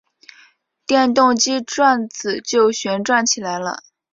[0.87, 3.83] 电动机转子就旋转起来了。